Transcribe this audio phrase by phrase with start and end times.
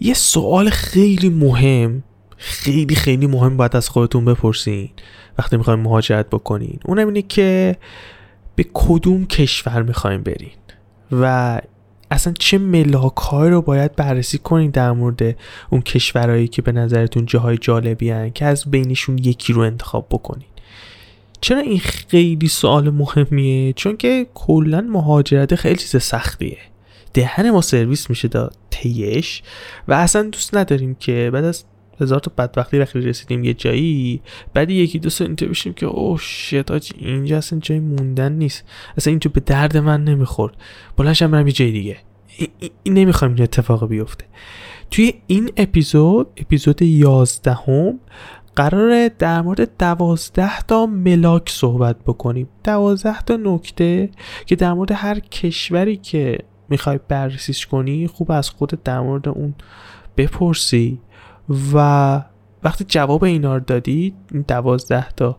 [0.00, 2.02] یه سوال خیلی مهم
[2.36, 4.90] خیلی خیلی مهم باید از خودتون بپرسین
[5.38, 6.78] وقتی می‌خوایم مهاجرت بکنین.
[6.84, 7.76] اونم اینه که
[8.56, 10.50] به کدوم کشور می‌خوایم برین
[11.12, 11.60] و
[12.10, 15.36] اصلا چه ملاک رو باید بررسی کنین در مورد
[15.70, 20.48] اون کشورهایی که به نظرتون جاهای جالبی هن که از بینشون یکی رو انتخاب بکنین.
[21.40, 26.58] چرا این خیلی سوال مهمیه؟ چون که کلا مهاجرت خیلی چیز سختیه.
[27.14, 29.42] دهن ما سرویس میشه داد تیش
[29.88, 31.64] و اصلا دوست نداریم که بعد از
[32.00, 34.22] هزار تا بدبختی وقتی رسیدیم یه جایی
[34.54, 38.64] بعد یکی دو سال اینجا بشیم که اوه شت اینجا اصلا جای موندن نیست.
[38.96, 40.54] اصلا اینجا به درد من نمی‌خورد.
[40.96, 41.96] بلنشم برم یه جای دیگه.
[42.82, 44.24] این نمی‌خوایم این اتفاق بیفته.
[44.90, 48.00] توی این اپیزود اپیزود یازدهم
[48.56, 52.48] قراره در مورد دوازده تا ملاک صحبت بکنیم.
[52.64, 54.10] دوازده تا نکته
[54.46, 59.54] که در مورد هر کشوری که می‌خوای بررسیش کنی خوب از خودت در مورد اون
[60.16, 61.00] بپرسی.
[61.74, 62.22] و
[62.62, 64.14] وقتی جواب اینا رو دادی
[64.48, 65.38] دوازده تا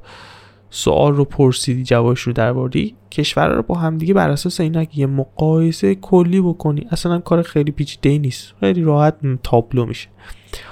[0.69, 5.95] سوال رو پرسیدی جوابش رو درباری کشور رو با همدیگه بر اساس اینا یه مقایسه
[5.95, 6.87] کلی بکنی.
[6.91, 8.53] اصلا کار خیلی پیچیده نیست.
[8.59, 10.09] خیلی راحت تابلو میشه.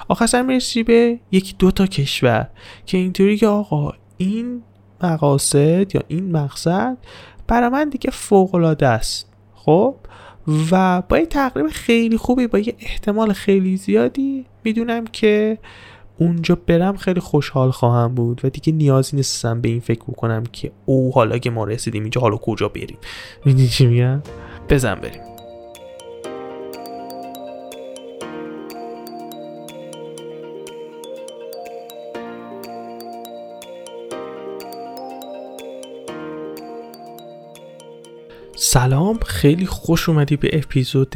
[0.08, 2.48] آخر سر می‌رسی به یکی دو تا کشور
[2.86, 4.62] که اینطوری که آقا این
[5.02, 6.96] مقاصد یا این مقصد
[7.46, 9.32] برای من دیگه فوق العاده است.
[9.54, 9.96] خب؟
[10.70, 15.58] و با یه تقریب خیلی خوبی با یه احتمال خیلی زیادی می‌دونم که
[16.18, 20.72] اونجا برم خیلی خوشحال خواهم بود و دیگه نیازی نیستم به این فکر بکنم که
[20.84, 22.98] او حالا که ما رسیدیم اینجا حالا کجا بریم؟
[23.44, 24.22] می‌دونی چی میگم؟
[24.68, 25.33] بزن بریم.
[38.74, 41.14] سلام خیلی خوش اومدی به اپیزود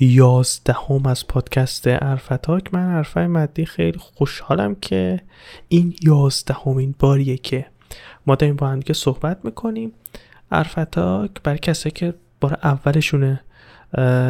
[0.00, 2.74] یازدهم از پادکست عرفتاک.
[2.74, 5.20] من عرفای مدی خیلی خوشحالم که
[5.68, 7.66] این یازدهمین باریه که
[8.26, 9.92] ما داریم با هم که صحبت می‌کنیم.
[10.52, 13.40] عرفتاک برای کسی که بار اولشونه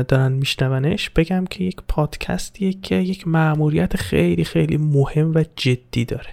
[0.09, 6.31] دارن میشنونش بگم که یک پادکستیه که یک معمولیت خیلی خیلی مهم و جدی داره.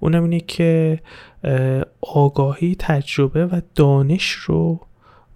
[0.00, 1.00] اونم اینه که
[2.00, 4.85] آگاهی تجربه و دانش رو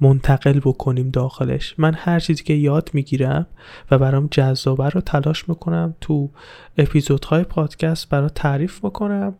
[0.01, 1.75] منتقل بکنیم داخلش.
[1.79, 3.47] من هر چیزی که یاد می‌گیرم
[3.91, 6.31] و برام جذابه رو تلاش می‌کنم تو
[6.79, 9.35] اپیزودهای پادکست برات تعریف می‌کنم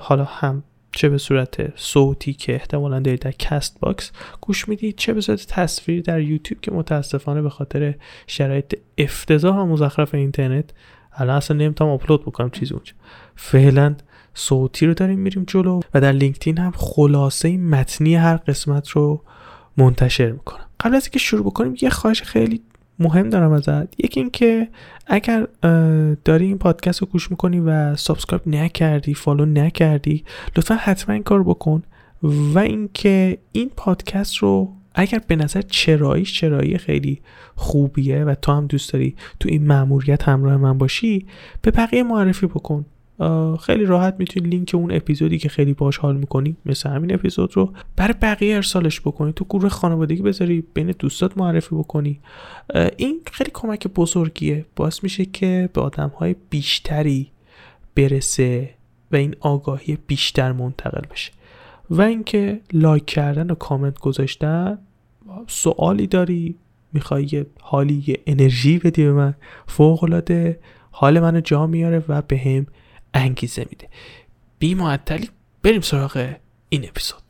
[0.00, 0.62] حالا هم
[0.92, 6.02] چه به صورت صوتی که احتمالا دارید در کست‌باکس گوش می‌دید چه به صورت تصویری
[6.02, 7.94] در یوتیوب که متاسفانه به خاطر
[8.26, 10.70] شرایط افتضاح و مزخرف اینترنت
[11.12, 12.92] الان اصلا نمی‌تونم آپلود بکنم چیز اونجا.
[13.36, 13.94] فعلا
[14.34, 19.22] صوتی رو داریم میریم جلو و در لینکدین هم خلاصه متنی هر قسمت رو
[19.76, 22.62] منتشر می‌کنم قبل از اینکه شروع بکنیم یه خواهش خیلی
[22.98, 24.00] مهم دارم ازت.
[24.00, 24.68] یکی اینکه
[25.06, 25.46] اگر
[26.24, 30.24] داری این پادکست رو گوش می‌کنی و subscribe نکردی follow نکردی
[30.56, 31.82] لطفا حتما این کار بکن.
[32.22, 37.20] و اینکه این پادکست رو اگر به نظرت چرایی چرایی خیلی
[37.54, 41.26] خوبیه و تو هم دوست داری تو این مأموریت همراه من باشی
[41.62, 42.84] به بقیه معرفی بکن.
[43.60, 47.72] خیلی راحت می‌تونی لینک اون اپیزودی که خیلی باش حال می‌کنی مثل همین اپیزود رو
[47.96, 49.32] برای بقیه ارسالش بکنی.
[49.32, 52.20] تو گروه خانوادگی بذاری بین دوستات معرفی بکنی.
[52.96, 54.64] این خیلی کمک بزرگیه.
[54.76, 57.30] باعث میشه که به آدم های بیشتری
[57.94, 58.70] برسه
[59.12, 61.32] و این آگاهی بیشتر منتقل بشه.
[61.90, 64.78] و اینکه لایک کردن و کامنت گذاشتن
[65.46, 66.54] سوالی داری
[66.92, 69.34] می‌خوای یه حالی یه انرژی بدی به من
[69.66, 70.58] فوق العاده
[70.90, 72.66] حال منو جا میاره و به هم
[73.16, 73.88] انگیزه میده.
[74.58, 75.28] بی معطلی
[75.62, 76.34] بریم سراغ
[76.68, 77.22] این اپیزود.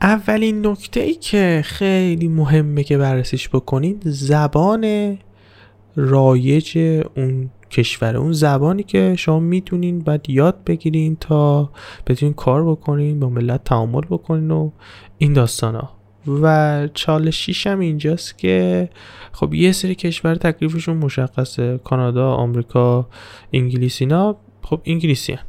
[0.00, 5.18] اولین نکته ای که خیلی مهمه که بررسیش بکنید زبان
[5.96, 6.78] رایج
[7.16, 11.70] اون کشور اون زبانی که شما می‌تونین بعد یاد بگیرین تا
[12.06, 14.70] بتونین کار بکنین با ملت تعامل بکنین و
[15.18, 15.90] این داستان ها
[16.42, 18.88] و چالشیش هم اینجاست که
[19.32, 21.80] خب یه سری کشور تکلیفشون مشخصه.
[21.84, 23.08] کانادا آمریکا
[23.52, 25.44] انگلیس اینا خب انگلیسی هم.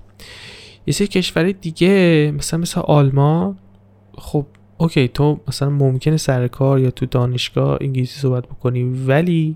[0.87, 3.57] یه سری کشور دیگه مثلا مثل آلمان
[4.17, 4.45] خب
[4.77, 9.55] اوکی تو مثلا ممکنه سر کار یا تو دانشگاه انگلیسی صحبت بکنی ولی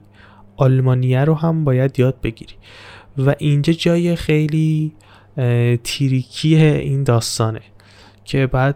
[0.57, 2.53] آلمانیه رو هم باید یاد بگیری
[3.17, 4.93] و اینجا جای خیلی
[5.83, 7.61] تیریکی این داستانه
[8.25, 8.75] که بعد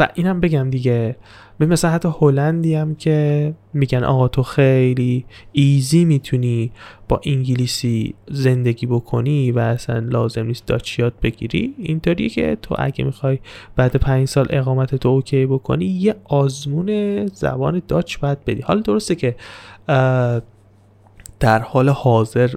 [0.00, 1.16] و اینم بگم دیگه
[1.60, 6.72] مثلا حتی هلندی هم که میگن آقا تو خیلی ایزی می‌تونی
[7.08, 11.74] با انگلیسی زندگی بکنی و اصلا لازم نیست داچ یاد بگیری.
[11.78, 13.38] اینطوریه که تو اگه می‌خوای
[13.76, 18.60] بعد پنج سال اقامت تو اوکی بکنی یه آزمون زبان داچ باید بدی.
[18.60, 19.36] حالا درسته که
[21.40, 22.50] در حال حاضر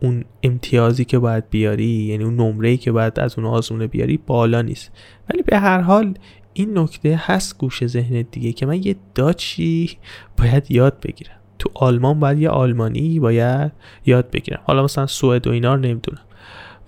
[0.00, 4.62] اون امتیازی که باید بیاری یعنی اون نمره که باید از اون آزمونه بیاری بالا
[4.62, 4.92] نیست.
[5.30, 6.14] ولی به هر حال
[6.52, 9.98] این نکته هست گوش ذهنت دیگه که من یه داچی
[10.38, 11.34] باید یاد بگیرم.
[11.58, 13.72] تو آلمان باید یه آلمانی باید
[14.06, 14.60] یاد بگیرم.
[14.64, 16.22] حالا مثلا سوئد و اینا رو نمی‌دونم.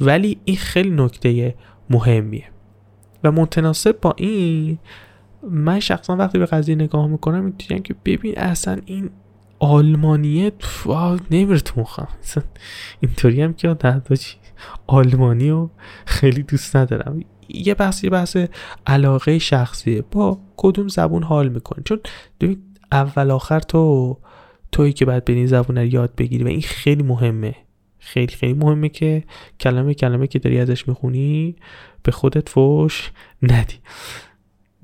[0.00, 1.54] ولی این خیلی نکته
[1.90, 2.44] مهمیه.
[3.24, 4.78] و متناسب با این
[5.50, 9.10] من شخصا وقتی به قضیه نگاه می‌کنم می‌تونم که ببین اصلا این
[9.60, 10.52] آلمانیه؟
[11.30, 12.08] نمیره تو مخم.
[13.00, 13.76] اینطوری هم که
[14.18, 14.36] چی
[14.86, 15.70] آلمانی رو
[16.06, 17.20] خیلی دوست ندارم.
[17.48, 18.36] یه بحث یه بحث
[18.86, 20.02] علاقه شخصیه.
[20.10, 22.00] با کدوم زبون حال می‌کنی؟ چون
[22.92, 24.16] اول آخر تو
[24.72, 27.54] تویی که باید برین زبون رو یاد بگیری و این خیلی مهمه.
[27.98, 29.24] خیلی خیلی مهمه که
[29.60, 31.56] کلمه کلمه که داری ازش می‌خونی
[32.02, 33.74] به خودت فوش ندی.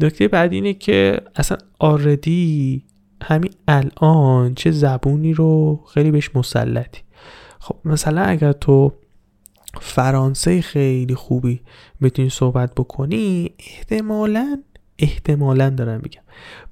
[0.01, 2.85] نکته بعد اینه که اصلا آردی
[3.23, 7.01] همین الان چه زبونی رو خیلی بهش مسلطی.
[7.59, 8.93] خب مثلا اگر تو
[9.81, 11.61] فرانسه خیلی خوبی
[12.03, 14.63] بتونی صحبت بکنی احتمالا
[14.99, 16.23] احتمالا دارم میگم.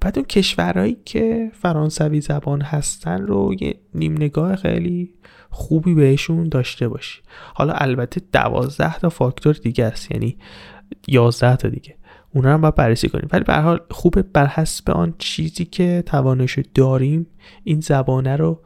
[0.01, 5.13] بعد اون کشورهایی که فرانسوی زبان هستن رو یه نیم نگاه خیلی
[5.49, 7.21] خوبی بهشون داشته باشی.
[7.53, 10.37] حالا البته دوازده تا فاکتور دیگه است یعنی
[11.07, 11.95] یازده تا دیگه.
[12.35, 13.27] اونا رو باید بررسی کنیم.
[13.31, 17.27] ولی به حال خوبه بر حسب آن چیزی که توانش داریم
[17.63, 18.61] این زبانه رو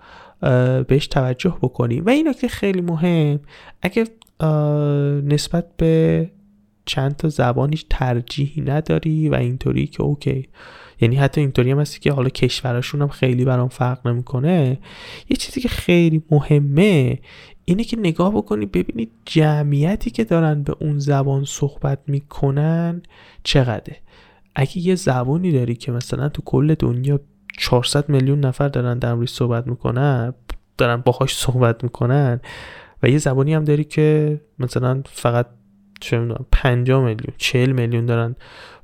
[0.87, 2.05] بهش توجه بکنیم.
[2.05, 3.39] و این نکته خیلی مهم
[3.81, 4.03] اگه
[5.25, 6.29] نسبت به
[6.85, 10.49] چند تا زبانیش ترجیحی نداری و اینطوری که اوکی.
[11.01, 14.79] یعنی حتی اینطوری هم هستی که حالا کشورشون هم خیلی برام فرق نمی‌کنه.
[15.29, 17.19] یه چیزی که خیلی مهمه
[17.69, 23.01] اینه که نگاه بکنی ببینید جمعیتی که دارن به اون زبان صحبت می‌کنن
[23.43, 23.97] چقدره.
[24.55, 27.19] اگه یه زبانی داری که مثلا تو کل دنیا
[27.57, 30.33] 400 میلیون نفر دارن در صحبت می‌کنن
[30.77, 32.39] دارن باهاش صحبت می‌کنن
[33.03, 35.45] و یه زبانی هم داری که مثلا فقط
[35.99, 38.35] چه می‌دونم 50 میلیون 40 میلیون دارن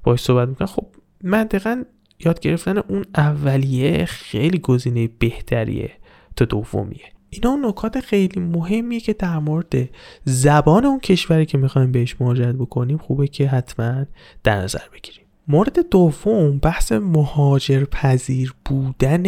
[0.04, 0.88] باهاش صحبت می‌کنن خب
[1.24, 1.84] منطقا
[2.26, 5.92] یاد گرفتن اون اولیه خیلی گزینه بهتریه
[6.36, 7.15] تا دومیه.
[7.36, 9.90] اینا نکات خیلی مهمیه که در مورد
[10.24, 14.06] زبان اون کشوری که می‌خوایم بهش مهاجرت بکنیم خوبه که حتما
[14.44, 15.26] در نظر بگیریم.
[15.48, 19.26] مورد دوم بحث مهاجر پذیر بودن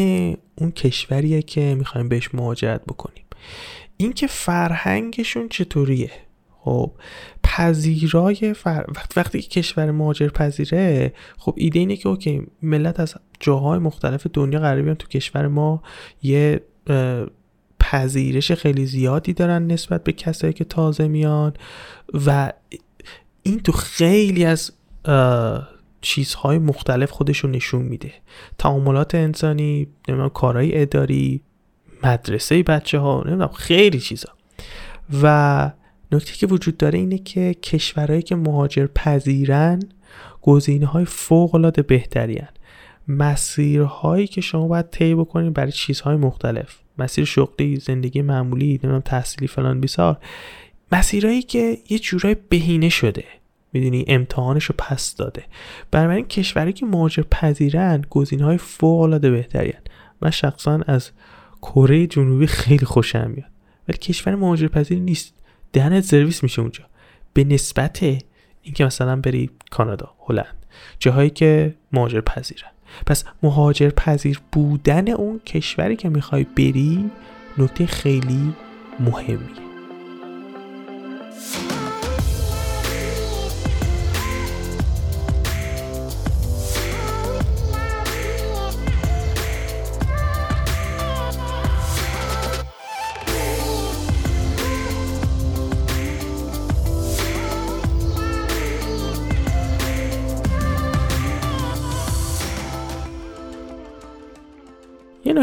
[0.55, 3.23] اون کشوریه که می‌خوایم بهش مهاجرت بکنیم.
[3.97, 6.11] اینکه فرهنگشون چطوریه؟
[6.59, 6.91] خب
[7.43, 8.85] پذیرای فر...
[9.15, 14.59] وقتی که کشور مهاجر پذیره خب ایده اینه که اوکی ملت از جاهای مختلف دنیا
[14.59, 15.83] قرار بیان تو کشور ما
[16.23, 16.61] یه
[17.91, 21.53] پذیرش خیلی زیادی دارن نسبت به کسایی که تازه میان
[22.25, 22.53] و
[23.43, 24.71] این تو خیلی از
[26.01, 28.11] چیزهای مختلف خودشون نشون میده.
[28.57, 31.41] تعاملات انسانی نمی‌دونم کارهای اداری
[32.03, 34.29] مدرسه بچه ها نمی‌دونم خیلی چیزا.
[35.23, 35.71] و
[36.11, 39.79] نکته که وجود داره اینه که کشورهایی که مهاجر پذیرن
[40.41, 42.41] گزینه های فوق بهتری
[43.07, 46.79] مسیرهایی که شما باید طی بکنید برای چیزهای مختلف.
[46.97, 50.17] مسیر شغلی زندگی معمولی نمی‌دونم تحصیلی فلان بیسار.
[50.91, 53.23] مسیرهایی که یه جورای بهینه شده.
[53.73, 55.43] می‌دونی امتحانش رو پس داده.
[55.91, 59.47] بنابراین کشوری که مهاجر پذیرن گزینه های فوق العاده
[60.21, 61.11] من شخصا از
[61.61, 63.49] کره جنوبی خیلی خوشم میاد.
[63.87, 65.33] ولی کشور مهاجر پذیر نیست.
[65.73, 66.83] دهنت سرویس میشه اونجا.
[67.33, 68.03] به نسبت
[68.61, 70.65] اینکه مثلا بری کانادا هلند.
[70.99, 72.69] جاهایی که مهاجر پذیرن
[73.05, 77.11] پس مهاجر پذیر بودن اون کشوری که می‌خوای بری
[77.57, 78.53] نکته خیلی
[78.99, 79.66] مهمیه.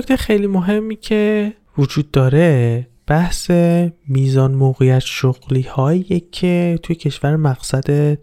[0.05, 3.51] نکته خیلی مهمی که وجود داره بحث
[4.09, 8.19] میزان موقعیت شغلی هایی که توی کشور مقصدت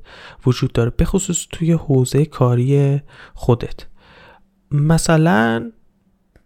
[0.45, 3.01] وجود داره به خصوص توی حوزه کاری
[3.33, 3.85] خودت.
[4.71, 5.71] مثلا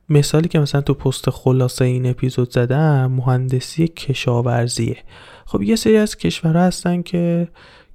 [0.10, 4.98] مثالی که مثلا تو پست خلاصه این اپیزود زدم مهندسی کشاورزیه.
[5.46, 7.48] خب یه سری از کشورها هستن که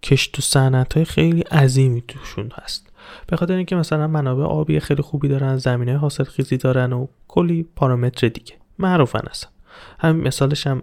[0.02, 2.89] کشت و صنعت های خیلی عظیمی توشون هست.
[3.26, 7.66] به خاطر اینکه مثلا منابع آبی خیلی خوبی دارن زمینه حاصل خیزی دارن و کلی
[7.76, 8.54] پارامتر دیگه.
[8.78, 9.50] معروفن اصلا.
[9.98, 10.82] همین مثالش هم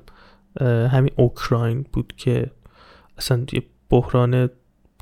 [0.92, 2.52] همین اوکراین بود که
[3.18, 4.50] اصلا یه بحران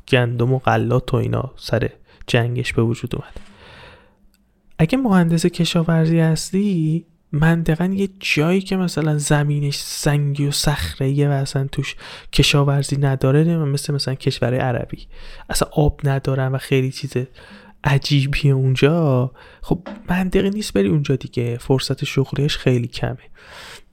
[0.08, 1.90] گندم و غلات و اینا سر
[2.26, 3.40] جنگش به وجود اومد.
[4.78, 11.68] اگه مهندس کشاورزی هستی منطقا یه جایی که مثلا زمینش سنگی و صخره و اصلا
[11.72, 11.96] توش
[12.32, 15.06] کشاورزی نداره مثل مثلا کشور عربی.
[15.50, 17.12] اصلا آب ندارن و خیلی چیز
[17.84, 19.30] عجیبی اونجا.
[19.62, 23.18] خب منطقی نیست بری اونجا دیگه فرصت شغلیش خیلی کمه.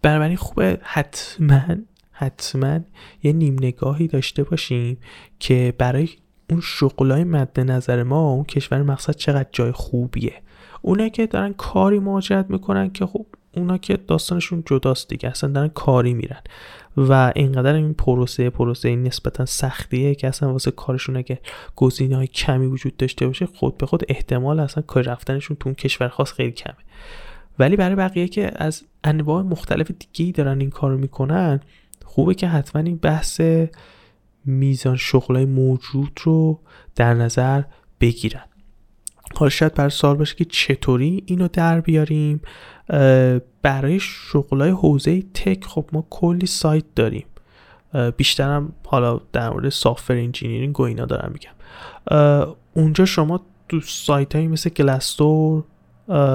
[0.01, 1.75] بنابراین خوبه حتما
[2.11, 2.79] حتما
[3.23, 4.97] یه نیم نگاهی داشته باشیم
[5.39, 6.09] که برای
[6.49, 10.41] اون شغلای مد نظر ما اون کشور مقصد چقدر جای خوبیه.
[10.85, 13.25] اونا که دارن کاری مهاجرت می‌کنن که خب
[13.55, 16.41] اونا که داستانشون جداست دیگه اصلا دارن کاری میرن.
[16.97, 21.39] و اینقدر این پروسه پروسه این نسبتا سختیه که اصلا واسه کارشون اگه
[21.75, 25.75] گزینه های کمی وجود داشته باشه خود به خود احتمال اصلا کار رفتنشون تو اون
[25.75, 26.75] کشور خاص خیلی کمه.
[27.59, 31.59] ولی برای بقیه که از انواع مختلف دیگه دارن این کارو می‌کنن
[32.05, 33.41] خوبه که حتما این بحث
[34.45, 36.59] میزان شغلای موجود رو
[36.95, 37.61] در نظر
[38.01, 38.45] بگیرن.
[39.35, 42.41] حالا شاید بر سوال باشه که چطوری اینو در بیاریم؟
[43.61, 47.25] برای شغلای حوزه tech خب ما کلی سایت داریم.
[48.17, 51.51] بیشترم حالا در مورد software engineering و اینا دارم میگم.
[52.73, 55.63] اونجا شما تو سایت هایی مثل گلسدور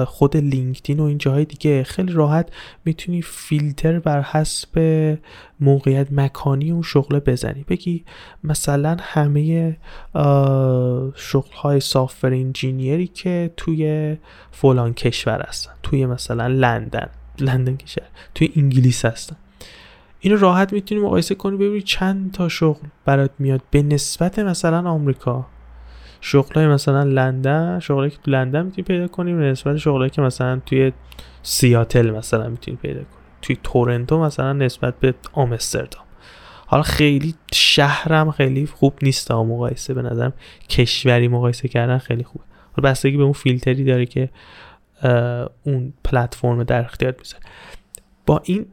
[0.07, 1.83] خود لینکدین و این جاهای دیگه.
[1.83, 2.49] خیلی راحت
[2.85, 4.79] می‌تونی فیلتر بر حسب
[5.59, 7.65] موقعیت مکانی اون شغل بزنی.
[7.67, 8.05] بگی
[8.43, 9.77] مثلا همه
[11.15, 14.17] شغل های software engineering ی که توی
[14.51, 17.09] فلان کشور هستن توی مثلا لندن
[17.39, 19.35] لندن کشور توی انگلیس هستن.
[20.19, 23.61] اینو راحت می‌تونی مقایسه کنی ببینی چند تا شغل برات میاد.
[23.71, 25.45] به نسبت مثلا آمریکا.
[26.21, 30.91] شغلای مثلا لندن شغلایی که تو لندن می‌تونی پیدا کنی به نسبت که مثلا توی
[31.43, 33.19] سیاتل مثلا می‌تونی پیدا کنی.
[33.41, 36.03] توی تورنتو مثلا نسبت به آمستردام.
[36.65, 40.33] حالا خیلی شهرم خیلی خوب نیست تا مقایسه به نظرم.
[40.69, 42.43] کشوری مقایسه کردن خیلی خوبه.
[42.71, 44.29] حالا بستگی به اون فیلتری داره که
[45.63, 47.43] اون پلتفرم در اختیار می‌ذاره.
[48.25, 48.65] با این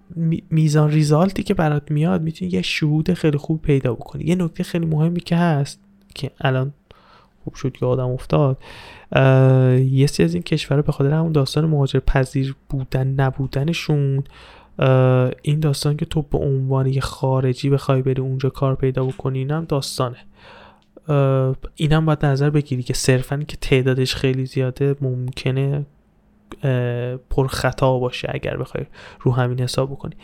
[0.50, 4.24] میزان ریزالتی که برات میاد می‌تونی یه شهود خیلی خوب پیدا بکنی.
[4.24, 5.80] یه نکته خیلی مهمی که هست
[6.14, 6.72] که الان
[7.46, 8.58] خوب شد که آدم افتاد.
[9.90, 14.24] یه سری از این کشورها به خاطر همون داستان مهاجر پذیر بودن نبودنشون
[15.42, 19.64] این داستان که تو به عنوان یه خارجی بخوای بری اونجا کار پیدا بکنی اینم
[19.64, 20.16] داستانه.
[21.74, 25.86] اینم باید نظر بگیری که صرفا که تعدادش خیلی زیاده ممکنه
[27.30, 28.84] پر خطا باشه اگر بخوای
[29.20, 30.14] رو همین حساب بکنی.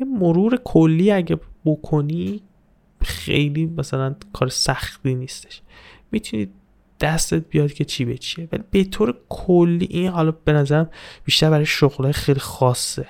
[0.00, 2.40] یه مرور کلی اگه بکنی
[3.00, 5.62] خیلی مثلا کار سختی نیستش.
[6.12, 6.50] می‌تونید
[7.02, 8.48] دستت بیاد که چی به چیه.
[8.52, 10.90] ولی به طور کلی این حالا به نظرم
[11.24, 13.06] بیشتر برای شغلای خیلی خاصه.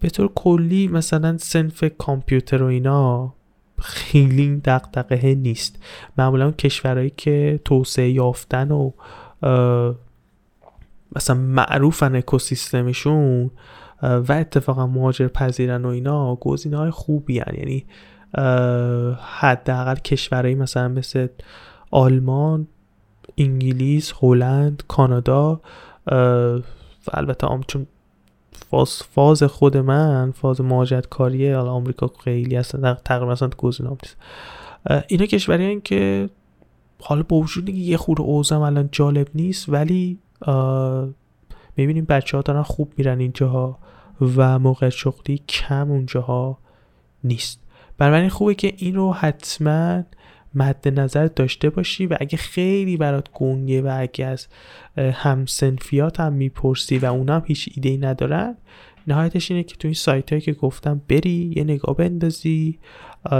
[0.00, 3.34] به طور کلی مثلا سنف کامپیوتر و اینا
[3.78, 5.78] خیلی دقدقه نیست.
[6.18, 8.90] معمولا کشورهایی که توسعه یافتن و
[11.16, 13.50] مثلا معروفن اکوسیستمشون
[14.02, 17.54] و اتفاقا مهاجر پذیرن و اینا گزینه های خوبی هن.
[17.54, 17.86] یعنی
[19.20, 21.26] حداقل کشورهایی مثلا مثل
[21.90, 22.68] آلمان
[23.38, 25.60] انگلیس هلند کانادا
[27.06, 27.86] و البته چون
[28.70, 34.16] فاز, فاز خود من فاز مهاجرت کاریه حالا آمریکا خیلی هستن تقریبا اصلا گزینه نیست.
[35.08, 36.30] اینا کشوری که
[37.02, 40.18] حالا با وجود یه خور اوزم الان جالب نیست ولی
[41.76, 43.78] می‌بینیم بچه ها دارن خوب میرن اینجاها
[44.36, 46.58] و موقع شغلی کم اونجاها
[47.24, 47.60] نیست.
[47.98, 50.02] بنابراین خوبه که این رو حتما
[50.56, 54.46] مد نظر داشته باشی و اگه خیلی برات گنگه و اگه از
[54.96, 58.56] همسنفیات هم می‌پرسی و اونم هیچ ایده ای ندارن
[59.06, 62.78] نهایتش اینه که تو این سایت هایی که گفتم بری یه نگاه بندازی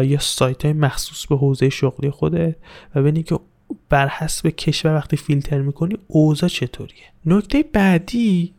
[0.03, 2.57] یا سایت های مخصوص به حوزه شغلی خوده
[2.95, 3.39] و ببینی که
[3.89, 7.05] بر حسب کشور وقتی فیلتر می‌کنی اوضاع چطوریه.
[7.27, 8.55] نکته بعدی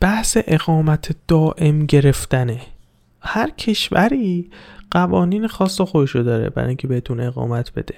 [0.00, 2.60] بحث اقامت دائم گرفتنه.
[3.24, 4.50] هر کشوری
[4.90, 7.94] قوانین خاص خودشو داره برای اینکه بهتون اقامت بده.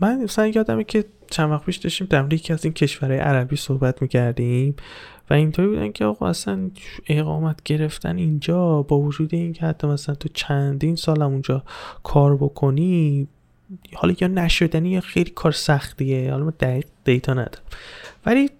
[0.00, 4.02] من مثلا یادمه که چند وقت پیش داشتیم در یکی از این کشورهای عربی صحبت
[4.02, 4.74] می‌کردیم
[5.30, 6.70] و اینطوری بودن که آقا اصلا
[7.08, 11.64] اقامت گرفتن اینجا با وجود اینکه حتی مثلا تو چندین سال اونجا
[12.02, 13.28] کار بکنی
[13.94, 17.62] حالا یا نشدنی یا خیلی کار سختیه حالا من دقیق دیتا ندارم.
[18.26, 18.50] ولی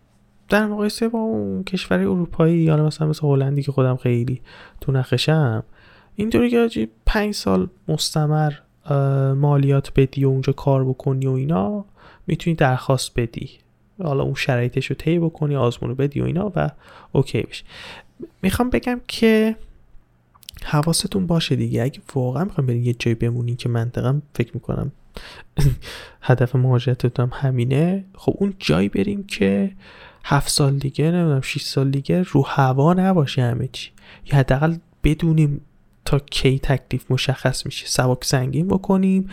[0.49, 4.41] در مقایسه با اون کشور اروپایی حالا مثلا مثل هلندی که خودم خیلی
[4.81, 5.65] تو نخشم
[6.17, 8.53] اینطوری که پنج سال مستمر
[9.35, 11.85] مالیات بدی و اونجا کار بکنی و اینا
[12.27, 13.51] می‌تونی درخواست بدی.
[14.03, 16.71] حالا اون شرایطش رو طی بکنی آزمون رو بدی و اینا و
[17.13, 17.65] اوکی بشه.
[18.43, 19.57] می‌خوام بگم که
[20.65, 21.83] حواستون باشه دیگه.
[21.83, 24.93] اگه واقعا می‌خوام برین یه جای بمونین که منطقا فکر می‌کنم
[26.23, 29.73] هدف مهاجرتتون همینه خب اون جایی بریم که
[30.25, 33.91] هفت سال دیگه نمی‌دونم 6 سال دیگه رو هوا نباشه همه چی.
[34.27, 35.61] یا حداقل بدونیم
[36.05, 37.87] تا کی تکلیف مشخص میشه.
[37.87, 39.31] سواک سنگین بکنیم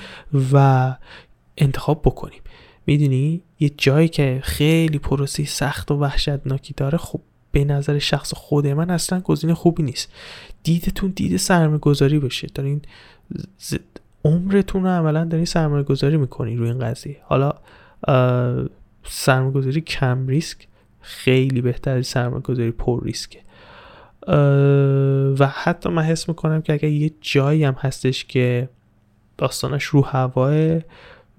[0.53, 0.95] و
[1.57, 2.41] انتخاب بکنیم.
[2.85, 8.67] می‌دونی؟ یه جایی که خیلی پروسی سخت و وحشتناکی داره خب به نظر شخص خود
[8.67, 10.13] من اصلا گزینه خوبی نیست.
[10.63, 12.81] دیدتون دید سرمایه گذاری بشه دارین
[14.25, 17.17] عمرتون رو عملا دارین سرمایه گذاری می‌کنین روی این قضیه.
[17.23, 17.53] حالا
[19.03, 20.67] سرمایه گذاری کم ریسک
[21.09, 23.39] خیلی بهتر سرمایه گذاری پر ریسکه.
[25.39, 28.69] و حتی من حس می‌کنم که اگر یه جایی هم هستش که
[29.37, 30.79] داستانش رو هواه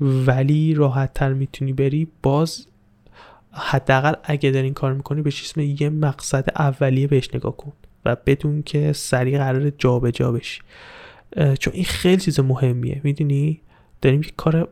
[0.00, 2.66] ولی راحت تر می‌تونی بری باز
[3.52, 7.72] حداقل اگه دارین کار می‌کنی به اسم یه مقصد اولیه بهش نگاه کن
[8.04, 10.60] و بدون که سریع قرار جابجا جا بشی
[11.58, 13.60] چون این خیلی چیز مهمیه می‌دونی؟
[14.02, 14.68] داریم یک کار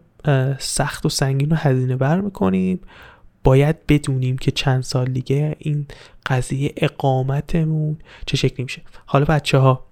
[0.59, 2.81] سخت و سنگین رو هزینه بر می‌کنیم.
[3.49, 5.87] باید بدونیم که چند سال دیگه این
[6.27, 8.83] قضیه اقامتمون چه شکلی میشه.
[9.07, 9.87] حالا بچه ها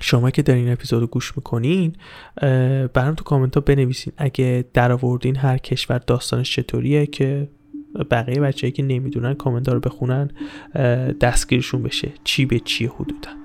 [0.00, 1.96] شما که دارین اپیزود رو گوش می‌کنین
[2.94, 7.48] برام تو کامنت ها بنویسین اگه در آوردین هر کشور داستانش چطوریه که
[8.10, 10.30] بقیه بچههایی که نمی‌دونن کامنت رو بخونن
[11.20, 12.12] دستگیرشون بشه.
[12.24, 13.36] چی به چی حدودن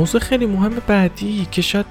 [0.00, 1.86] موضوع خیلی مهم بعدی که شاید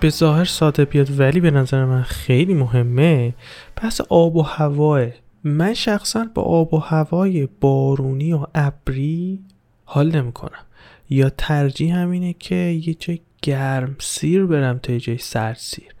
[0.00, 3.34] به ظاهر ساده بیاد ولی به نظر من خیلی مهمه
[3.76, 5.06] پس آب و هواه.
[5.44, 9.40] من شخصا با آب و هوای بارونی و ابری
[9.84, 10.64] حال نمی‌کنم.
[11.10, 15.94] یا ترجیح همینه که یه جای گرم سیر برم تا یه جای سرد سیر.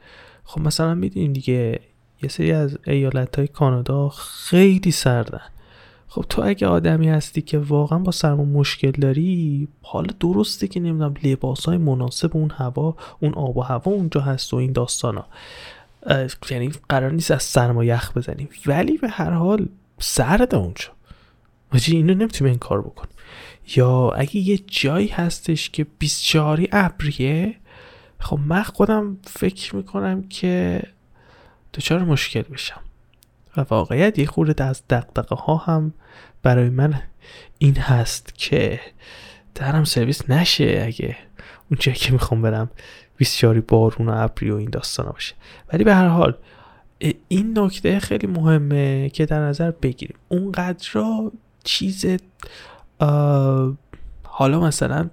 [0.44, 1.80] خب مثلا می‌دونیم دیگه
[2.22, 5.42] یه سری از ایالت های کانادا خیلی سردن.
[6.08, 11.14] خب تو اگه آدمی هستی که واقعا با سرما مشکل داری حالا درسته که نمی‌دونم
[11.24, 15.26] لباس های مناسب اون هوا اون آب و هوا اونجا هست و این داستان ها
[16.50, 18.48] یعنی قرار نیست از سرما یخ بزنیم.
[18.66, 19.68] ولی به هر حال
[19.98, 20.88] سرد اونجا.
[21.72, 23.14] ماجی اینو نمی‌تونیم این کار بکنیم.
[23.76, 27.54] یا اگه یه جایی هستش که 24 ابریه
[28.18, 30.82] خب من خودم فکر می‌کنم که
[31.74, 32.80] دچار مشکل بشم.
[33.58, 35.94] و واقعیت یه خورده از دقدقه ها هم
[36.42, 37.02] برای من
[37.58, 38.80] این هست که
[39.54, 41.16] درم سرویس نشه اگه
[41.70, 42.70] اون جایی که می‌خوام برم
[43.20, 45.34] بسیاری بارون و ابری و این داستان باشه.
[45.72, 46.36] ولی به هر حال
[47.28, 50.16] این نکته خیلی مهمه که در نظر بگیریم.
[50.28, 51.32] اونقدر را
[51.64, 52.06] چیز
[54.22, 55.10] حالا مثلا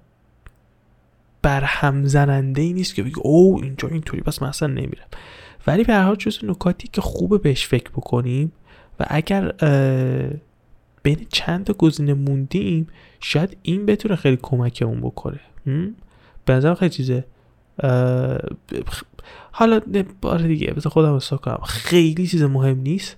[1.42, 5.08] برهم زننده ای نیست که بگی او اینجا اینطوری پس مثلا نمیرم.
[5.68, 8.52] ولی به هر حال نکاتی که خوبه بهش فکر بکنیم
[9.00, 9.52] و اگر
[11.04, 12.88] بین چند تا گزینه موندیم
[13.20, 15.40] شاید این بتونه خیلی کمکمون بکنه.
[16.46, 17.26] به نظرم خیلی چیزه.
[19.52, 19.82] حالا
[20.22, 21.60] بار دیگه بذار خودم اصلا کنم.
[21.66, 23.18] خیلی چیز مهم نیست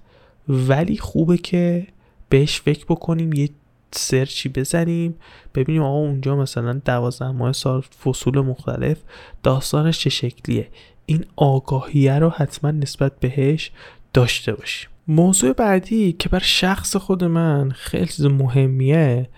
[0.50, 1.88] ولی خوبه که
[2.30, 3.50] بهش فکر بکنیم یه
[3.92, 5.16] سرچی بزنیم
[5.56, 8.98] ببینیم آقا اونجا مثلا دوازده ماه سال فصول مختلف
[9.44, 10.68] داستانش چه شکلیه.
[11.10, 13.72] این آگاهیه رو حتما نسبت بهش
[14.14, 19.30] داشته باشیم موضوع بعدی که بر شخص خود من خیلی چیز مهمیه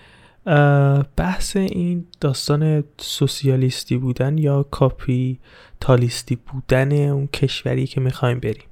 [1.16, 5.40] بحث این داستان سوسیالیستی بودن یا کاپی
[5.80, 8.70] تالیستی بودن اون کشوری که می‌خوایم بریم.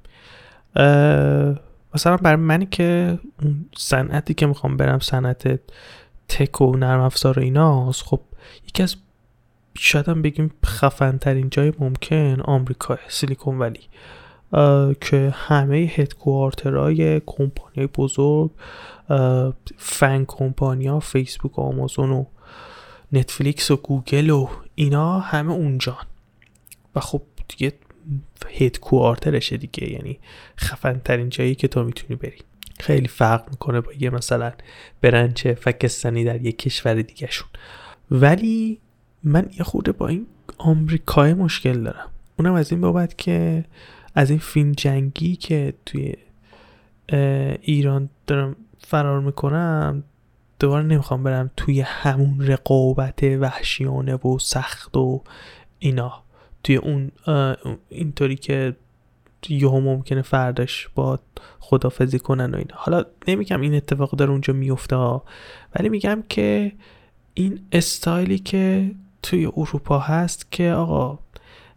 [1.94, 5.60] مثلا برای منی که اون صنعتی که می‌خوام برم صنعت
[6.28, 8.20] تک و نرم افزار و ایناست خب
[8.68, 8.96] یکی از
[9.80, 13.80] شاید هم بگیم خفن ترین جای ممکن آمریکا سیلیکون ولی
[15.00, 18.50] که همه هدکوارترهای کمپانی بزرگ
[19.76, 22.24] فن کمپانی ها فیسبوک و آمازون و
[23.12, 26.06] نتفلیکس و گوگل و اینا همه اونجان.
[26.94, 27.72] و خب دیگه
[28.58, 30.18] هدکوارترشه دیگه یعنی
[30.58, 32.38] خفن ترین جایی که تو می‌تونی بری.
[32.80, 34.52] خیلی فرق می‌کنه با یه مثلا
[35.00, 37.48] برنچ فکستانی در یه کشور دیگه شون
[38.10, 38.80] ولی
[39.24, 40.26] من یه خورده با این
[40.58, 42.10] آمریکای مشکل دارم.
[42.38, 43.64] اونم از این بابت که
[44.14, 46.14] از این فیلم جنگی که توی
[47.62, 50.02] ایران دارم فرار می‌کنم
[50.60, 55.22] دوباره نمی‌خوام برم توی همون رقابت وحشیانه و سخت و
[55.78, 56.22] اینا.
[56.64, 57.10] توی اون
[57.88, 58.76] اینطوری که
[59.48, 61.18] یهو ممکنه فرداش با
[61.58, 62.74] خدافزی کنن و اینا.
[62.74, 64.96] حالا نمیگم این اتفاق داره اونجا میفته
[65.74, 66.72] ولی میگم که
[67.34, 68.90] این استایلی که
[69.22, 71.18] توی اروپا هست که آقا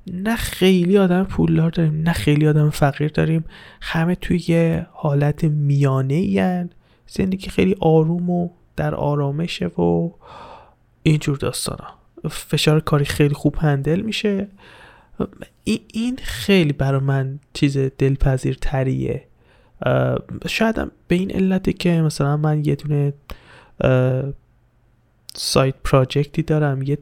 [0.08, 3.46] نه خیلی آدم پولدار داریم نه خیلی آدم فقیر داریم.
[3.82, 6.70] همه توی یه حالت میانه این
[7.08, 10.10] زندگی خیلی آروم و در آرامشه و
[11.04, 11.88] اینجور داستانا.
[12.30, 14.48] فشار کاری خیلی خوب هندل میشه.
[15.94, 19.28] این خیلی برای من چیز دلپذیر تریه
[20.48, 20.76] شاید
[21.08, 23.14] به این علته که مثلا من یه دونه
[25.36, 26.98] سایت پراجکتی دارم یه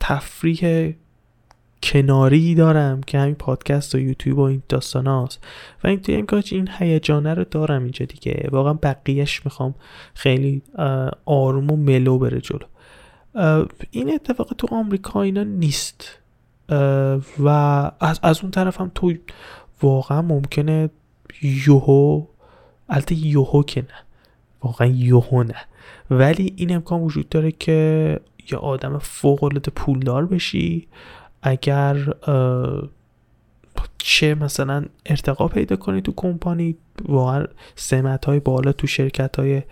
[0.00, 0.94] تفریح
[1.82, 5.44] کناری دارم که همین پادکست و یوتیوب و این داستان هاست.
[5.84, 8.48] و این توی امکاج این هیجانه رو دارم اینجا دیگه.
[8.52, 9.74] واقعا بقیهش می‌خوام
[10.14, 10.62] خیلی
[11.24, 12.66] آروم و ملو بره جلو.
[13.90, 16.18] این اتفاق تو آمریکا اینا نیست.
[17.38, 17.48] و
[18.00, 19.14] از, از اون طرف هم تو
[19.82, 20.90] واقعا ممکنه
[21.42, 22.24] یوهو
[22.88, 23.88] البته یوهو که نه
[24.62, 25.54] واقعا یوهو نه.
[26.10, 28.20] ولی این امکان وجود داره که
[28.52, 30.88] یه آدم فوق العاده پولدار بشی
[31.42, 32.14] اگر
[33.98, 39.62] چه مثلا ارتقا پیدا کنی تو کمپانی واقعا سمت های بالا تو شرکت های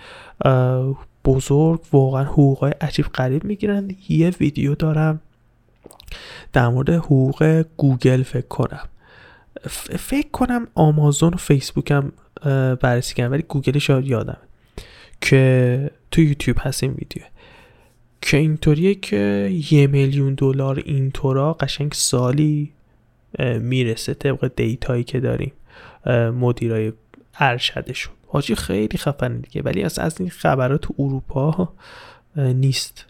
[1.24, 3.90] بزرگ واقعا حقوق های عجیب قریب می‌گیرن.
[4.08, 5.20] یه ویدیو دارم
[6.52, 8.88] در مورد حقوق گوگل فکر کنم.
[9.98, 12.12] فکر کنم آمازون و فیسبوک هم
[12.76, 14.36] بررسی کردم ولی گوگلش یادم
[15.20, 17.22] که تو یوتیوب هست این ویدیو.
[18.26, 22.72] که اینطوریه که یه میلیون دلار اینطورا قشنگ سالی
[23.60, 25.52] می‌رسه طبق دیتایی که داریم
[26.40, 26.92] مدیرای
[27.38, 28.14] ارشدشون.
[28.26, 31.72] حاجی خیلی خفنه دیگه ولی از از این خبرات تو اروپا
[32.36, 33.06] نیست.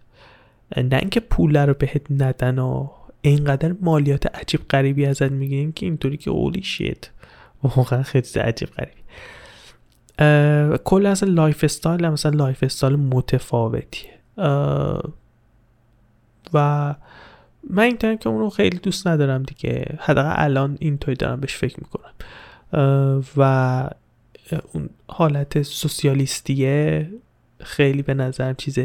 [0.77, 2.89] نه اینکه پول رو بهت ندن و
[3.21, 7.11] اینقدر مالیات عجیب غریبی ازت می‌گیرین که اینطوری که اولی شیت
[7.63, 9.01] واقعا خیلی عجیب غریبیه.
[10.85, 14.14] کل اصلا lifestyle مثلا lifestyle متفاوتیه.
[16.53, 16.95] و
[17.71, 19.99] من این که اونو خیلی دوست ندارم دیگه.
[20.01, 22.13] حداقل الان اینطوری دارم بهش فکر می‌کنم.
[23.37, 23.91] و
[24.73, 27.11] اون حالت سوسیالیستیه
[27.61, 28.79] خیلی به نظر چیز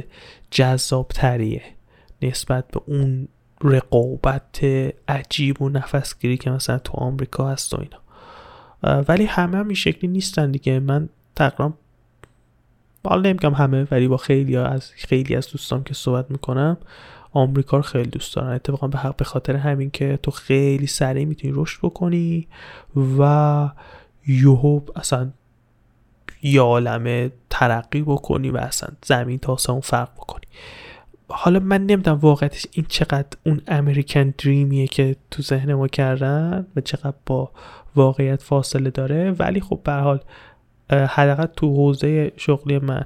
[0.52, 1.64] جذاب تریه
[2.22, 3.28] نسبت به اون
[3.64, 4.64] رقابت
[5.08, 8.00] عجیب و نفسگیری که مثلا تو آمریکا هست و اینا.
[9.08, 10.80] ولی همه هم این شکلی نیستن دیگه.
[10.80, 11.74] من تقریبا
[13.06, 16.78] حالا نمیگم همه ولی با خیلی از خیلی از دوستان که صحبت می‌کنم
[17.34, 18.50] آمریکا رو خیلی دوست دارن.
[18.50, 22.48] اتفاقا به حق به خاطر همین که تو خیلی سریع می‌تونی رشد بکنی
[23.20, 23.70] و
[24.28, 25.32] یوهو اصلا
[26.42, 30.46] یه عالمه ترقی بکنی و اصلا زمین تا آسمون فرق بکنی.
[31.28, 36.82] حالا من نمی‌دونم واقعتش این چقدر اون امریکن دریمیه که تو ذهن ما کردن و
[36.82, 37.52] چقدر با
[37.96, 40.20] واقعیت فاصله داره ولی خب به حال
[40.92, 43.06] حداقل تو حوزه شغلی من.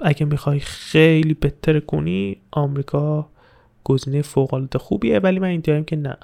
[0.00, 3.28] اگه می‌خوای خیلی بهتر کنی آمریکا
[3.84, 6.16] گزینه فوق العاده خوبیه ولی من اینطوریم که نه.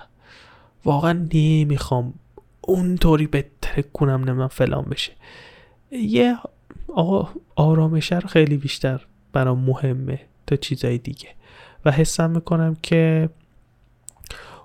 [0.85, 2.15] واقعا نمی‌خوام
[2.61, 5.13] اونطوری بهتر کنم نمی‌دونم فلان بشه.
[5.91, 6.37] یه
[6.89, 11.29] آقا آرامشه رو خیلی بیشتر برام مهمه تا چیزای دیگه.
[11.85, 13.29] و حسم می‌کنم که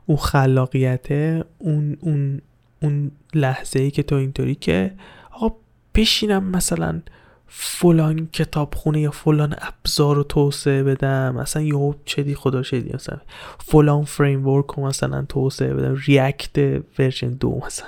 [0.05, 1.11] اون خلاقیت
[1.57, 2.41] اون اون
[2.81, 4.91] اون لحظه ای که تو اینطوری که
[5.41, 5.55] آقا
[5.95, 7.01] بشینم مثلا
[7.47, 13.17] فلان کتابخونه یا فلان ابزار رو توسعه بدم مثلا یه چدی خدا شدی مثلا
[13.59, 17.87] فلان فریم ورک رو مثلا توسعه بدم ریاکت ورژن دو مثلا.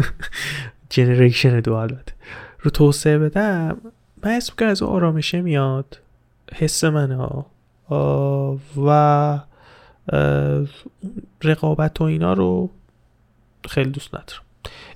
[0.90, 2.12] جنریشن دو البته.
[2.60, 3.76] رو توسعه بدم
[4.24, 6.00] من اسم که از آرامشه میاد.
[6.54, 7.46] حس من ها
[8.76, 9.40] و
[11.42, 12.70] رقابت و اینا رو
[13.68, 14.43] خیلی دوست ندارم.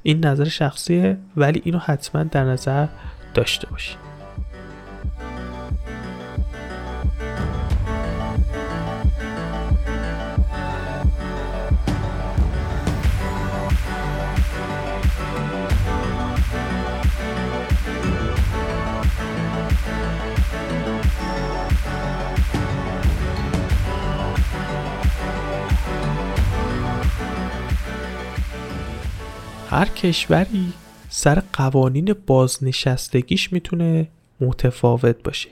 [0.03, 2.87] این نظر شخصیه ولی اینو حتما در نظر
[3.35, 4.08] داشته باشید
[29.71, 30.73] هر کشوری
[31.09, 34.09] سر قوانین بازنشستگیش می‌تونه
[34.41, 35.49] متفاوت باشه.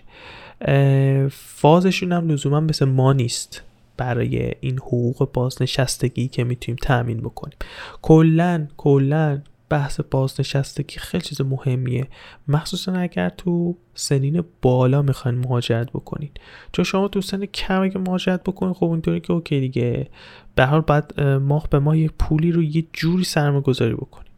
[1.30, 3.62] فازشون هم لزوما مثل ما نیست
[3.96, 7.56] برای این حقوق بازنشستگی که می‌تونیم تأمین بکنیم.
[8.02, 12.06] کلا کلا بحث بازنشستگی خیلی چیز مهمیه.
[12.48, 16.30] مخصوصا اگر تو سنین بالا می‌خواین مهاجرت بکنین.
[16.72, 20.10] چون شما تو سن کم اگه مهاجرت بکنین خب اونطوری که اوکی دیگه.
[20.54, 24.32] به حال بعد ماه به ماه یه پولی رو یه جوری سرمایه گذاری بکنین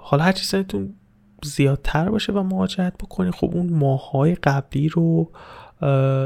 [0.00, 0.94] حالا هر چی سنتون
[1.42, 5.30] زیادتر باشه و مهاجرت بکنین خب اون ماهای قبلی رو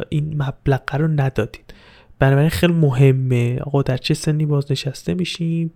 [0.09, 1.63] این مبلغ رو ندادین.
[2.19, 3.59] بنابراین خیلی مهمه.
[3.61, 5.73] آقا در چه سنی بازنشسته میشیم؟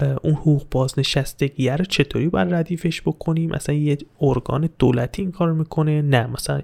[0.00, 6.02] اون حقوق بازنشستگی رو چطوری باید ردیفش بکنیم؟ مثلا یه ارگان دولتی این کار می‌کنه؟
[6.02, 6.62] نه مثلا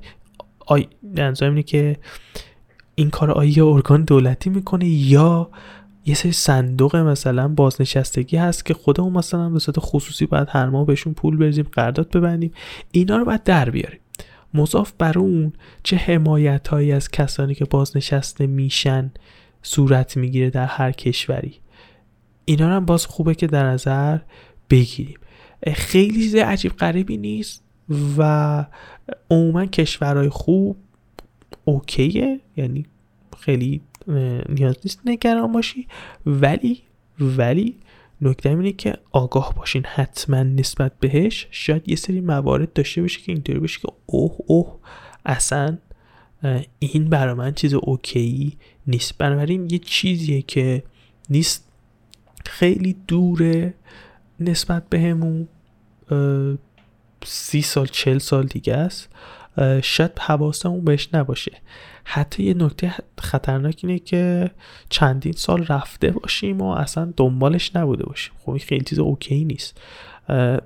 [0.67, 0.87] آی
[1.43, 1.97] اینه که
[2.95, 5.51] این کار آیا ارگان دولتی می‌کنه یا
[6.07, 10.87] یه سری صندوق مثلا بازنشستگی هست که خودمون مثلا به صورت خصوصی باید هر ماه
[10.87, 12.53] بهشون پول بریزیم قرارداد ببندیم
[12.93, 14.01] اینا رو باید در بیاریم.
[14.55, 19.13] مضاف بر اون چه حمایت هایی از کسانی که بازنشسته میشن
[19.63, 21.55] صورت می‌گیره در هر کشوری؟
[22.51, 24.19] اینا هم باز خوبه که در نظر
[24.71, 25.19] بگیریم.
[25.73, 27.65] خیلی چیز عجیب غریبی نیست
[28.19, 28.67] و
[29.31, 30.77] عموما کشورهای خوب
[31.65, 32.87] اوکیه یعنی
[33.41, 33.81] خیلی
[34.49, 35.87] نیاز نیست نگران باشی.
[36.27, 36.83] ولی
[37.21, 37.77] ولی
[38.21, 41.47] نکته اینه که آگاه باشین حتما نسبت بهش.
[41.51, 44.79] شاید یه سری موارد داشته باشه که اینطوری باشه که اوه اوه
[45.27, 45.79] اصلا
[46.79, 49.19] این برای من چیز اوکی نیست.
[49.19, 50.83] بنابراین یه چیزیه که
[51.29, 51.70] نیست
[52.47, 53.75] خیلی دوره
[54.41, 55.49] نسبت بهمون
[57.25, 59.09] سی سال چل سال دیگه است.
[59.83, 61.53] شاید حواسمون بهش نباشه.
[62.05, 64.51] حتی یه نکته خطرناک اینه که
[64.89, 68.33] چندین سال رفته باشیم و اصلا دنبالش نبوده باشیم.
[68.39, 69.81] خب این خیلی چیز اوکی نیست.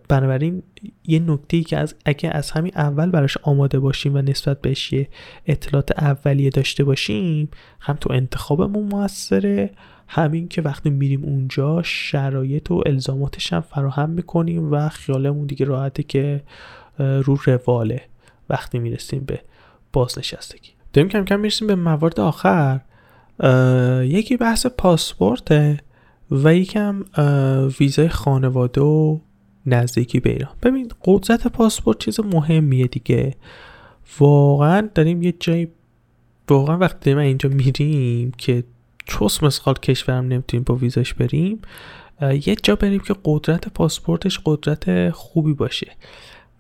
[0.09, 0.63] بنابراین
[1.05, 4.93] یه نکته ای که از اگه از همین اول براش آماده باشیم و نسبت بهش
[4.93, 5.09] یه
[5.47, 7.49] اطلاعات اولیه داشته باشیم
[7.81, 9.71] هم تو انتخابمون موثره
[10.09, 16.03] همین که وقتی میریم اونجا شرایط و الزاماتش هم فراهم می‌کنیم و خیالمون دیگه راحته
[16.03, 16.43] که
[16.99, 18.03] رو رواله
[18.49, 19.41] وقتی می‌رسیم به
[19.93, 20.71] بازنشستگی.
[20.93, 22.81] داریم کم کم می‌رسیم به موارد آخر.
[24.03, 25.81] یکی بحث پاسپورته
[26.31, 27.05] و یکم
[27.81, 29.19] ویزای خانواده و
[29.67, 30.53] نزدیکی به ایران.
[30.63, 33.35] ببین قدرت پاسپورت چیز مهمیه دیگه.
[34.19, 35.69] واقعا داریم یه جایی
[36.49, 38.65] واقعا وقتی ما اینجا میریم که
[39.07, 41.63] چوس مسخال کشورم نمی‌تونیم با ویزاش بریم
[42.23, 45.93] یه جا بریم که قدرت پاسپورتش قدرت خوبی باشه.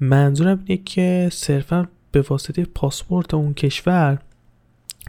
[0.01, 4.19] منظورم اینه که صرفا به واسطه پاسپورت اون کشور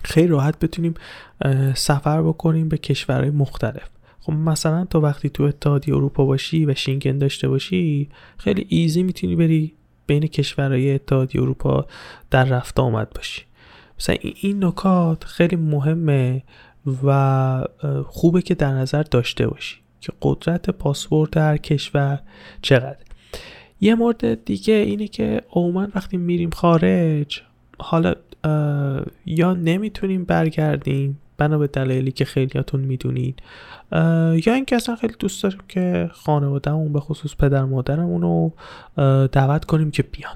[0.04, 0.94] خیلی راحت بتونیم
[1.76, 3.90] سفر بکنیم به کشورهای مختلف.
[4.26, 9.36] خب مثلا تو وقتی تو اتحادیه اروپا باشی و شینگن داشته باشی خیلی ایزی می‌تونی
[9.36, 9.74] بری
[10.08, 11.86] بین کشورهای اتحادیه اروپا
[12.32, 13.42] در رفت آمد باشی.
[14.00, 16.44] مثلا این نکات خیلی مهمه
[17.04, 17.64] و
[18.08, 22.20] خوبه که در نظر داشته باشی که قدرت پاسپورت هر کشور
[22.62, 22.98] چقدر
[23.82, 27.42] یه مورد دیگه اینه که عموما وقتی میریم خارج
[27.80, 28.16] حالا
[29.26, 33.39] یا نمی‌تونیم برگردیم بنا به دلایلی که خیلیاتون می‌دونید.
[34.45, 38.54] یا اینکه اصلا خیلی دوست داریم که خانوادهمون به خصوص پدر مادرمون رو
[39.28, 40.36] دعوت کنیم که بیان.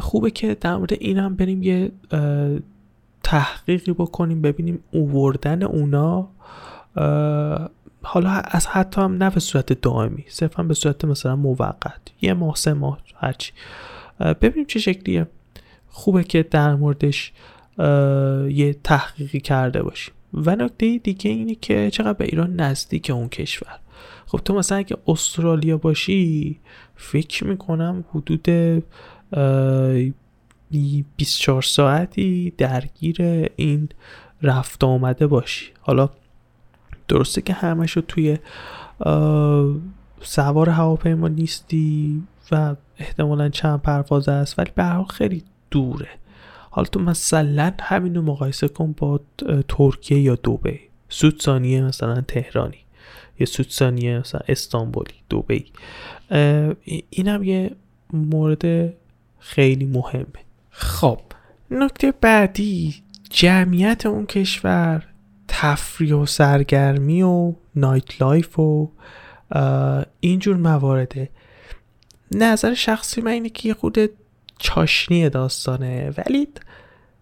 [0.00, 1.92] خوبه که در مورد این هم بریم یه
[3.22, 6.28] تحقیقی بکنیم ببینیم اووردن اونا
[8.02, 12.54] حالا از حتی هم نه به صورت دائمی صرفا به صورت مثلا موقت یه ماه
[12.54, 13.52] سه ماه هرچی.
[14.20, 15.26] ببینیم چه شکلیه.
[15.88, 17.32] خوبه که در موردش
[18.48, 23.78] یه تحقیقی کرده باشیم و نکته دیگه اینه که چقدر به ایران نزدیک اون کشور.
[24.26, 26.58] خب تو مثلا اگه استرالیا باشی
[26.96, 28.48] فکر می‌کنم حدود
[31.16, 33.16] 24 ساعتی درگیر
[33.56, 33.88] این
[34.42, 35.66] رفت آمده باشی.
[35.80, 36.10] حالا
[37.08, 38.38] درسته که همش رو توی
[40.20, 46.08] سوار هواپیما نیستی و احتمالا چند پرواز است ولی به خیلی دوره.
[46.78, 49.20] حالا تو مثلا همین رو مقایسه کن با
[49.68, 50.80] ترکیه یا دوبی.
[51.08, 52.78] سه سوت ثانیه مثلا تهرانی.
[53.38, 55.72] یا سود ثانیه مثلا استانبولی دوبی.
[57.10, 57.70] این هم یه
[58.12, 58.94] مورد
[59.38, 60.26] خیلی مهمه.
[60.70, 61.20] خب
[61.70, 62.94] نکته بعدی
[63.30, 65.06] جمعیت اون کشور
[65.48, 68.90] تفریح و سرگرمی و nightlife و
[70.20, 71.28] اینجور موارده
[72.32, 73.98] نظر شخصی من اینه که یه خود
[74.58, 76.10] چاشنی داستانه.
[76.10, 76.48] ولی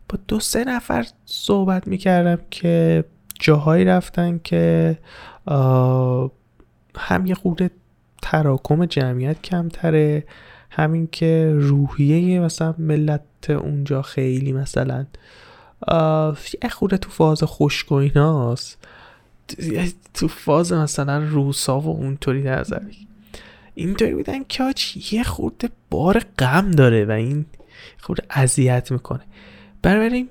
[0.08, 3.04] با دو سه نفر صحبت می‌کردم که
[3.40, 4.98] جاهایی رفتن که
[6.96, 7.70] هم یه خورده
[8.22, 10.24] تراکم جمعیت کمتره
[10.70, 15.06] همین که روحیه مثلا ملت اونجا خیلی مثلا
[16.62, 18.08] یه خورده تو فاز خشک و
[20.14, 23.08] تو فاز مثلا روسا و اونطوری نظری
[23.76, 27.46] اینطوری بودن که آره یه خورده بار غم داره و این
[27.98, 29.22] خورده اذیت می‌کنه.
[29.82, 30.28] بنابراین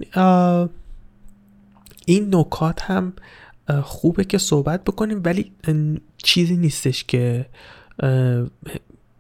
[2.06, 3.14] این نکات هم
[3.84, 5.52] خوبه که صحبت بکنیم ولی
[6.18, 7.46] چیزی نیستش که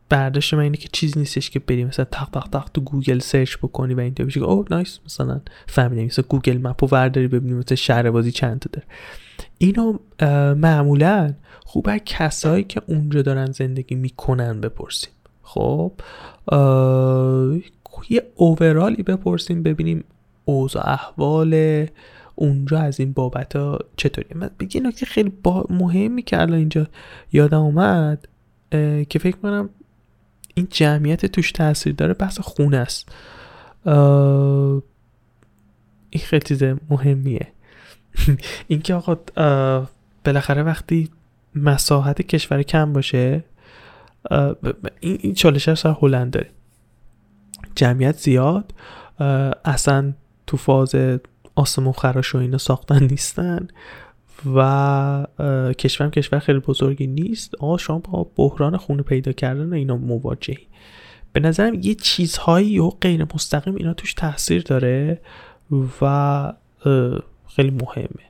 [0.09, 3.57] برداشت من اینه که چیزی نیستش که بریم مثلا تق تق تق تو گوگل search
[3.57, 7.75] بکنی و اینطور بشه oh nice مثلا فهمیدیم مثلا گوگل مپ و ورداری ببینیم مثلا
[7.75, 8.87] شهر بازی چند تا داره.
[9.57, 9.97] اینو
[10.55, 11.33] معمولا
[11.75, 15.11] خوبه کسایی که اونجا دارن زندگی می‌کنن بپرسیم.
[15.43, 15.91] خب
[18.09, 20.03] یه اوورالی بپرسیم ببینیم
[20.45, 21.85] اوضاع احوال
[22.35, 26.87] اونجا از این بابت ها چطوری من بگی نکته خیلی با مهمی که الان اینجا
[27.33, 28.27] یادم اومد
[29.09, 29.69] که فکر کنم
[30.53, 33.09] این جمعیت توش تاثیر داره بحث خونه است.
[36.09, 37.47] این خیلی چیز مهمیه.
[38.67, 39.17] اینکه آقا
[40.25, 41.09] بالاخره وقتی
[41.55, 43.43] مساحت کشور کم باشه
[44.99, 46.49] این چالش سر هلند داره.
[47.75, 48.73] جمعیت زیاد
[49.65, 50.13] اصلا
[50.47, 50.95] تو فاز
[51.55, 53.67] آسمون خراش و اینا ساختن نیستن
[54.55, 55.27] و
[55.77, 57.55] کشورم کشور خیلی بزرگی نیست.
[57.55, 60.67] آقا شما با بحران خونه پیدا کردن اینا مواجهی.
[61.33, 65.21] به نظرم یه چیزهایی و غیر مستقیم اینا توش تاثیر داره
[66.01, 66.53] و
[67.55, 68.25] خیلی مهمه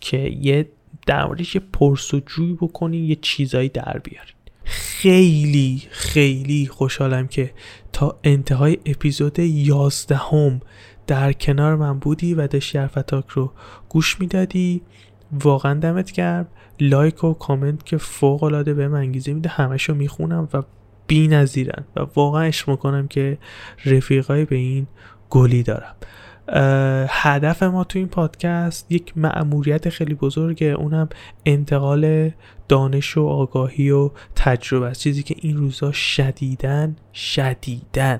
[0.00, 0.68] که یه
[1.06, 4.34] در موردش یه پرسجوی بکنین یه چیزایی در بیارین.
[4.64, 7.52] خیلی خیلی خوشحالم که
[7.92, 10.60] تا انتهای اپیزود یازدهم
[11.06, 13.52] در کنار من بودی و داشتی حرفتاک رو
[13.88, 14.82] گوش می‌دادی.
[15.32, 16.46] واقعا دمت گرم.
[16.80, 20.62] لایک و کامنت که فوق العاده به انگیزه میده همش رو می‌خونم و
[21.06, 23.38] بی نظیرن و واقعا عشق می‌کنم که
[23.84, 24.86] رفیقای به این
[25.30, 25.94] گلی دارم.
[27.08, 31.08] هدف ما تو این پادکست یک مأموریت خیلی بزرگه اونم
[31.46, 32.30] انتقال
[32.68, 35.00] دانش و آگاهی و تجربه است.
[35.00, 38.18] چیزی که این روزا شدیدن شدیدن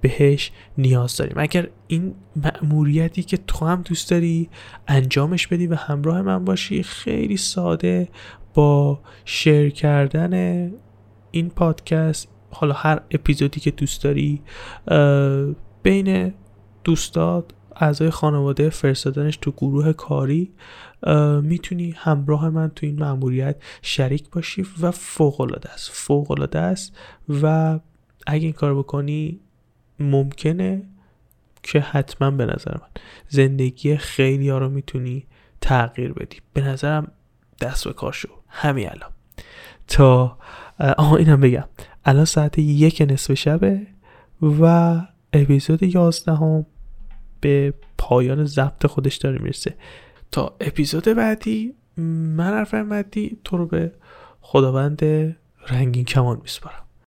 [0.00, 1.34] بهش نیاز داریم.
[1.36, 4.48] اگر این مأموریتی که تو هم دوست داری
[4.88, 8.08] انجامش بدی و همراه من باشی خیلی ساده
[8.54, 10.72] با شیر کردن
[11.30, 14.42] این پادکست حالا هر اپیزودی که دوست داری
[15.82, 16.34] بین
[16.84, 17.44] دوستات
[17.76, 20.52] اعضای خانواده فرستادنش تو گروه کاری
[21.42, 25.90] می‌تونی همراه من تو این مأموریت شریک باشی و فوق العاده است.
[25.92, 26.96] فوق است
[27.42, 27.78] و
[28.26, 29.40] اگه این کار بکنی
[29.98, 30.82] ممکنه
[31.62, 32.88] که حتما به نظر من
[33.28, 35.26] زندگی خیلی ها رو می‌تونی
[35.60, 36.36] تغییر بدی.
[36.52, 37.12] به نظرم
[37.60, 38.28] دست به کار شو.
[38.48, 39.10] همین الان.
[39.88, 40.38] تا
[40.78, 41.64] آها اینم بگم.
[42.04, 43.86] الان ساعت یک نصف شبه
[44.42, 44.96] و
[45.32, 46.66] اپیزود یازدهم
[47.44, 49.74] به پایان ضبط خودش داره می‌رسه.
[50.32, 51.74] تا اپیزود بعدی
[52.36, 53.92] من حرف بعدی تو رو به
[54.40, 55.04] خداوند
[55.68, 56.83] رنگین کمان میسپارم.